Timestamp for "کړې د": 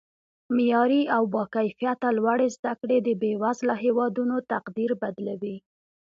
2.79-3.09